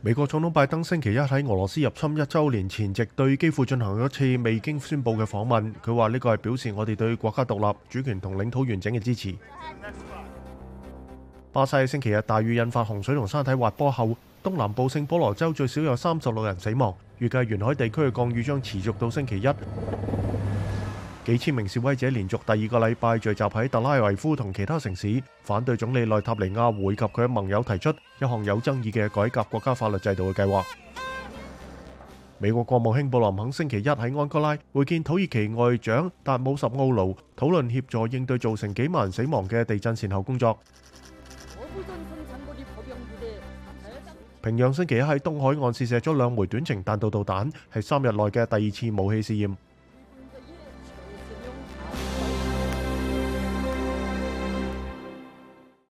[0.00, 9.34] 美國總統拜登星期一喺俄羅斯入侵一周年前夕對幾乎進行一次未經宣佈嘅訪問，佢話呢個係表示我哋對國家獨立、主權同領土完整嘅支持。
[11.52, 19.48] 巴西星期日大雨引發洪水同山體滑坡後，東南部聖保羅州最少有三十六人死亡，預計沿海地區嘅降雨將持續到星期一。
[21.28, 30.64] 幾千名示威者連續第二個禮拜聚集喺特拉維夫同其他城市，反對总理內塔尼亞会及佢嘅盟友提出一項有爭議嘅改革國家法律制度嘅計劃。
[32.38, 40.58] 美國國務卿布林肯星期一喺安哥拉會見土耳其外長達姆什奧魯，討論協助應對造成幾萬人死亡嘅地震善后工作。
[44.40, 49.54] 平壤星期一喺東海岸試射咗兩枚短程彈道導彈，係三日內嘅第二次武器試驗。